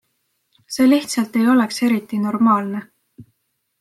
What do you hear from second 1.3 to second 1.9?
ei oleks